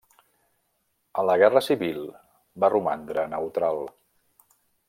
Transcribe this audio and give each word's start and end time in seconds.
A 1.21 1.25
la 1.31 1.35
guerra 1.43 1.63
civil 1.67 2.01
va 2.65 2.73
romandre 2.77 3.29
neutral. 3.37 3.83